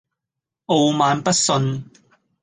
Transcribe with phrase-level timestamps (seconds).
[0.65, 1.83] 傲慢不遜